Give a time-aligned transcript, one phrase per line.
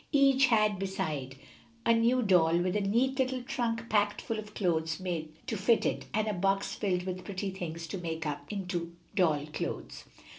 [0.11, 1.35] Each had beside
[1.85, 5.85] a new doll with a neat little trunk packed full of clothes made to fit
[5.85, 10.05] it, and a box filled with pretty things to make up into doll clothes.